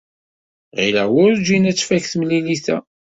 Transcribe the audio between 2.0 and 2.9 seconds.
temlilit-a.